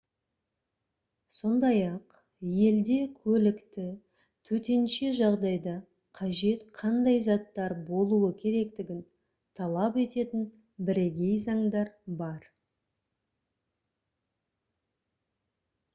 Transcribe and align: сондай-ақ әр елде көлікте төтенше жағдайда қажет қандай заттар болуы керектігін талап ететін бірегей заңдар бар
сондай-ақ 1.39 2.13
әр 2.19 2.53
елде 2.67 2.95
көлікте 3.25 3.83
төтенше 4.51 5.11
жағдайда 5.19 5.75
қажет 6.21 6.65
қандай 6.79 7.21
заттар 7.27 7.77
болуы 7.91 8.29
керектігін 8.43 9.03
талап 9.61 9.99
ететін 10.05 10.47
бірегей 10.89 11.35
заңдар 11.47 11.95
бар 12.23 12.51